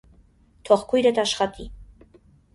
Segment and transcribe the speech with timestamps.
[0.69, 1.69] -Թող քույրդ աշխատի…